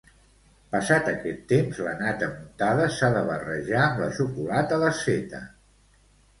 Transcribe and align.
Passat 0.75 1.11
aquest 1.11 1.43
temps, 1.51 1.81
la 1.89 1.93
nata 1.99 2.31
muntada 2.33 2.89
s'ha 2.97 3.11
de 3.19 3.23
barrejar 3.29 3.85
amb 3.85 4.03
la 4.07 4.11
xocolata 4.19 4.83
desfeta. 4.89 5.47